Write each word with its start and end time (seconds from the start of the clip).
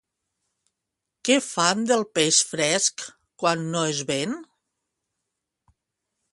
Que 1.29 1.35
fan 1.47 1.83
del 1.91 2.05
peix 2.19 2.39
fresc 2.53 3.05
quan 3.43 3.63
no 3.77 3.85
es 3.93 4.03
ven? 4.13 4.37